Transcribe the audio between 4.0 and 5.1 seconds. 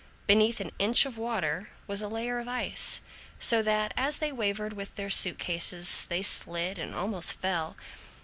they wavered with